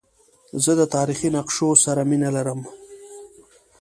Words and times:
زه 0.63 0.71
د 0.79 0.81
تاریخي 0.95 1.29
نقشو 1.35 1.69
سره 1.83 2.01
مینه 2.09 2.29
لرم. 2.35 2.59